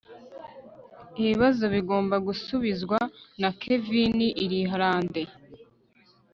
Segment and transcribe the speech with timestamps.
[1.21, 2.97] ibibazo bigomba gusubizwa.
[3.41, 5.21] na kevini irilande